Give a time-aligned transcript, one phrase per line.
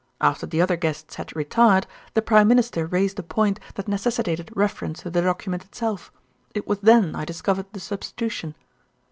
[0.19, 5.03] "After the other guests had retired, the Prime Minister raised a point that necessitated reference
[5.03, 6.11] to the document itself.
[6.55, 8.55] It was then I discovered the substitution."